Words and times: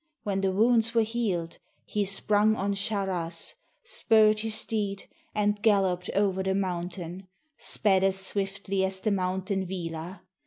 When 0.23 0.41
the 0.41 0.51
wounds 0.51 0.95
were 0.95 1.03
heal'd, 1.03 1.59
he 1.85 2.05
sprung 2.05 2.55
on 2.55 2.73
Sharaz, 2.73 3.53
Spurr'd 3.83 4.39
his 4.39 4.55
steed, 4.55 5.03
and 5.35 5.61
gallop'd 5.61 6.09
o'er 6.15 6.41
the 6.41 6.55
mountain; 6.55 7.27
Sped 7.59 8.03
as 8.03 8.17
swiftly 8.17 8.83
as 8.83 8.99
the 8.99 9.11
mountain 9.11 9.63
Vila. 9.67 10.23